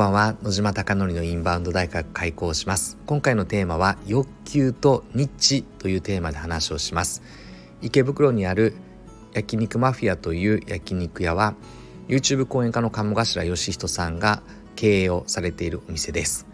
[0.00, 0.34] ばんは。
[0.42, 2.96] 野島貴則のインバウンド大学開講します。
[3.04, 7.22] 今回のテーマは欲求とニッチというテーマで話をします。
[7.82, 8.72] 池袋にある
[9.34, 11.54] 焼肉マフィアという焼肉屋は
[12.08, 14.42] YouTube 講演家の鴨頭義人さんが
[14.74, 16.46] 経営をされているお店です。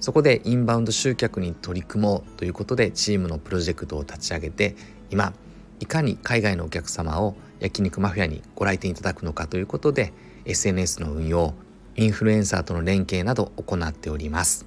[0.00, 4.74] そこでインバウンド集客に取り組もうということでチームのプロジェクトを立ち上げて
[5.10, 5.34] 今
[5.78, 10.12] いかに海外のお客様を焼肉マフィアにご来店いただくのかということで
[10.46, 11.54] SNS の運用
[11.98, 14.66] インフルエンサーとの連携など行っております。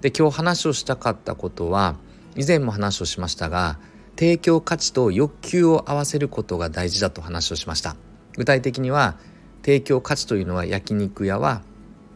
[0.00, 1.96] で今日話をしたかったことは
[2.36, 3.78] 以前も話をしましたが
[4.16, 7.96] 提供価値と欲求を合わせることが大事だと話をしました。
[8.38, 9.18] 具体的には
[9.60, 11.60] 提供価値というのは焼肉屋は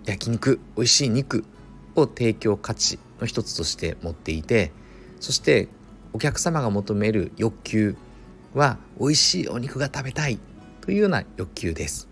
[0.07, 1.45] 焼肉美味しい肉
[1.95, 4.73] を提供価値の一つとして持っていて
[5.21, 5.69] そして
[6.15, 7.97] お客様が求める欲求
[8.55, 10.39] は美味しいお肉が食べたい
[10.81, 12.09] というような欲求です。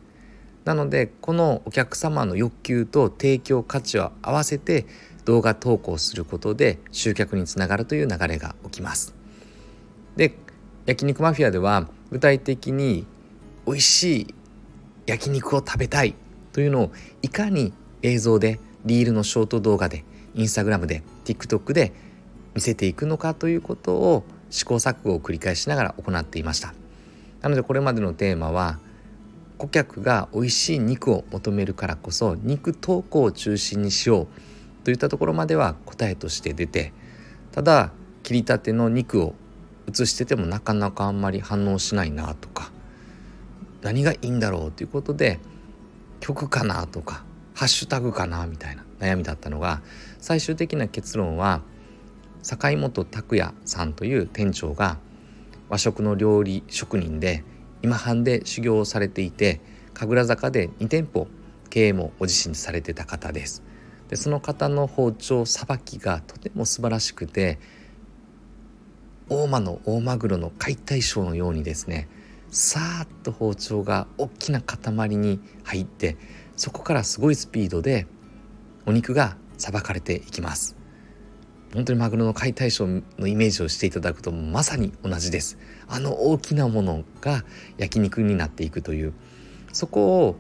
[0.66, 4.85] なのでこのお客様の欲求と提供価値を合わせて
[5.24, 9.15] 動画投稿することで集客につながるという流れが起きます。
[10.16, 10.35] で
[10.85, 13.07] 焼肉マフィアでは具体的に
[13.65, 14.35] 美味しい
[15.07, 16.15] 焼肉を食べたい
[16.52, 20.04] というのをいかに映像でリールのショート動画で
[20.35, 21.93] インスタグラムで TikTok で
[22.54, 26.74] 見せていくのかということを試行錯誤を繰り返しながら行っていました。
[27.41, 28.80] なのでこれまでのテーマは
[29.59, 34.26] 顧客が美味しい肉を求めるからこそ肉投稿を中心にしよう
[34.85, 36.93] といったところまでは答えとして出て
[37.52, 39.35] ただ切りたての肉を
[39.87, 42.71] 写しててもなかなかあんまり反応しないなとか
[43.82, 45.38] 何がいいんだろうということで
[46.20, 49.80] 曲かなとかハッシュタグかなみたいな悩みだったのが
[50.18, 51.63] 最終的な結論は
[52.43, 54.98] 坂本拓也さんという店長が
[55.68, 57.45] 和食の料理職人で
[57.87, 59.60] 今半で修行をされていて
[59.95, 61.29] 神楽坂で2店舗
[61.70, 63.62] 経営もご自身でされてた方です。
[64.09, 67.60] でその方の包丁さばきがとても素晴らしくて
[69.28, 72.08] 大間の大マグロの解体ショーのようにですね
[72.50, 76.16] さーっと包丁が大きな塊に入って
[76.56, 78.08] そこからすごいスピードで
[78.84, 80.75] お肉がさばかれていきます。
[81.76, 85.59] 本当にマグロの解体ショーのイメージをしていただくとまさに同じです。
[85.88, 87.44] あの大きなものが
[87.76, 89.12] 焼肉になっていくという
[89.75, 90.37] そこを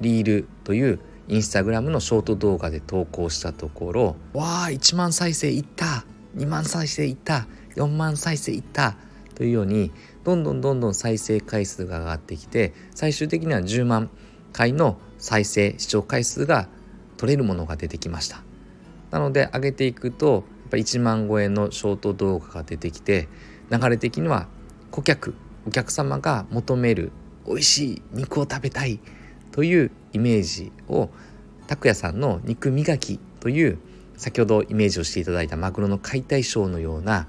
[0.00, 8.96] リールというインスタグラムのショート動画で投稿したところわあ1万再生いった2万再生いった4万再生いった
[9.34, 9.92] というように
[10.24, 14.08] どんどんどんどん再生回数が上がってきて最終的には10万
[14.54, 16.68] 回の再生視聴回数が
[17.18, 18.42] 取れるものが出てきました。
[19.10, 23.28] なので上げていくとやっぱ1万超えのショート動画が出てきて
[23.70, 24.48] 流れ的には
[24.90, 25.34] 顧客
[25.66, 27.12] お客様が求める
[27.46, 29.00] 美味しい肉を食べたい
[29.52, 31.10] というイメージを
[31.66, 33.78] 拓也さんの肉磨きという
[34.16, 37.28] 先ほどイメージをしていただいたマグロの解体ショーのような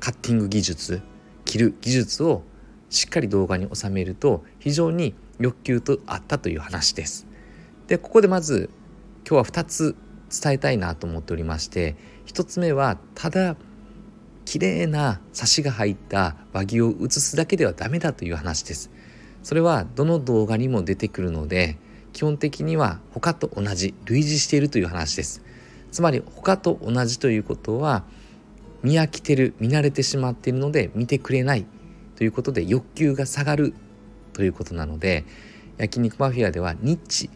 [0.00, 1.02] カッティング技術
[1.44, 2.42] 切る技術を
[2.88, 7.26] しっかり動画に収めると非常に欲求とあったという話です。
[7.88, 8.70] でここでまず
[9.28, 9.96] 今日は2つ
[10.30, 13.56] 伝えたいなと思っておりまして1つ目はただ
[14.44, 18.90] 綺麗なサシが入った和牛を写すだけではダメだという話です。
[19.42, 21.78] それはどの動画にも出てくるので
[22.12, 25.42] 基本的には他と同じ類似しているという話です。
[25.90, 28.04] つまり他と同じということは
[28.82, 31.66] 見飽きてる見慣れてしまっているので見てくれない
[32.16, 33.74] ということで欲求が下がる
[34.32, 35.24] ということなので
[35.76, 37.30] 焼肉マフィアではニッチ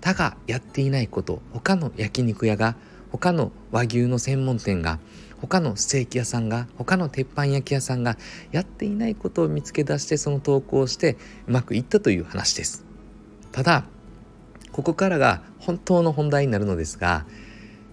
[0.00, 2.76] 他がやっていないこと他の焼肉屋が
[3.10, 4.98] 他の和牛の専門店が
[5.40, 8.16] 他のステーキ屋さんが他の鉄板焼き屋さんが
[8.50, 11.16] やっていないことを見つけ出してその投稿をして
[11.46, 12.84] うまくいったという話です。
[13.52, 13.84] ただ
[14.72, 17.24] ここからが本当の本題になるのですが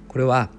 [0.07, 0.49] これは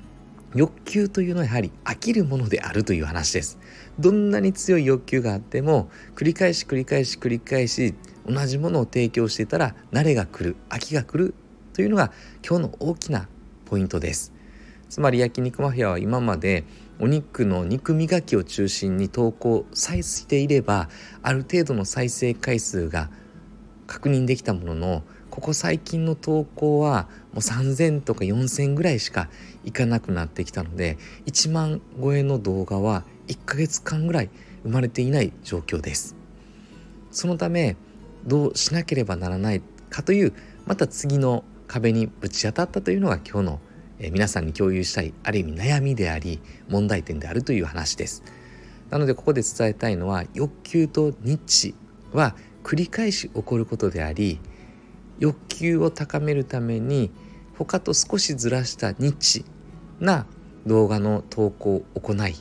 [0.54, 3.58] 欲求というのはやはり飽きるものであるという話です。
[3.98, 7.94] どんなに強い欲求があっても繰り返し繰り返し繰り返し
[8.26, 11.34] 同じものを提供していたら慣れが来る飽きが来る
[11.72, 12.12] というのが
[12.46, 13.28] 今日の大きな
[13.66, 14.32] ポイントです。
[14.88, 16.64] つまり焼肉マフィアは今まで
[16.98, 20.88] お肉の肉磨きを中心に投稿さえしていれば
[21.22, 23.10] ある程度の再生回数が
[23.86, 29.28] 確認できたもののここ最近の投稿はもう3,000とか4,000ぐらいしか
[29.64, 30.96] いかなくなってきたので
[31.26, 34.30] 1万超えの動画は1ヶ月間ぐらい
[34.62, 36.16] 生まれていない状況です。
[37.10, 37.76] そのため
[38.26, 40.32] どうしなければならないかという
[40.66, 43.60] また次の壁にぶち当たったというのが今日の、
[43.98, 48.22] え皆さんに共有したいある意味悩みであり問題点であるという話です。
[48.90, 51.74] なのでここで伝えたいのは欲求とニッチ
[52.12, 54.38] は繰り返し起こることであり
[55.18, 57.10] 欲求を高めるために
[57.56, 59.44] 他と少しずらしたニッチ
[59.98, 60.26] な
[60.66, 62.34] 動画の投稿を行い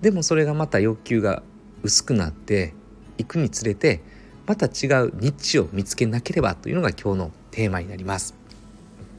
[0.00, 1.42] でもそれがまた欲求が
[1.82, 2.74] 薄くなって
[3.18, 4.02] いくにつれて
[4.50, 8.34] また違うニッチを見つけなければというのが今日のテーマになります。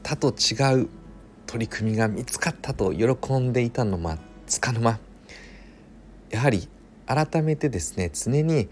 [0.02, 0.90] 他と違う
[1.46, 4.98] 取り組みが見つかったと喜んでいたのもつかの間。
[6.28, 6.68] やはり
[7.06, 8.68] 改めてですね常に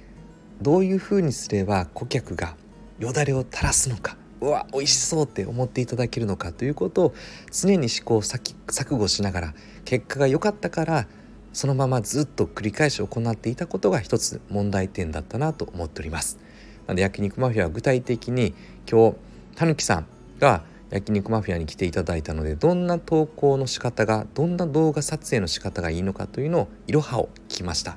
[0.61, 2.57] どういうふうにすれば顧客が
[2.99, 4.19] よだれを垂らすのか。
[4.43, 7.15] うわ美味しそうって思っていただけるのかということを
[7.51, 9.55] 常に試行錯誤しながら
[9.87, 11.07] 結果が良かったから
[11.55, 16.50] そのままずっと繰り返し行っていたことが一つ問題点だったなと思っております。
[16.91, 18.53] なので焼肉マフィアは具体的に
[18.91, 19.17] 今日
[19.55, 20.07] たぬきさん
[20.41, 27.97] が焼肉マフィアに来ていただいたのでどんな投稿の仕方がどんな動画撮影の仕方がいいのかというのをいろはを聞きました。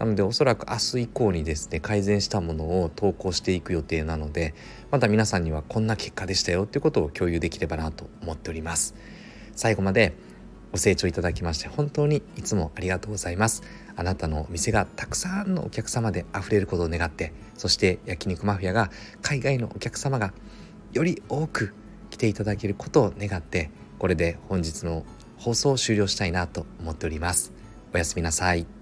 [0.00, 4.54] なのでおそらく明日以降にですね改善したものを投稿していく予定なので
[4.90, 8.94] また皆さんにはこんな結果でしたよっていうことを共有できればなと思っております
[9.56, 10.14] 最後まで
[10.70, 13.62] ご清聴いただきまして本当にいつもありがとうございます。
[13.96, 18.90] あなたのお店がたくさんのお客様で溢れることを願ってそして焼肉マフィアが
[19.22, 20.32] 海外のお客様が
[20.92, 21.74] より多く
[22.10, 25.04] 来ていただけることを願ってこれで本日の
[25.36, 27.52] 放送を終了したいなと思っております。
[27.92, 28.77] おやすみなさい。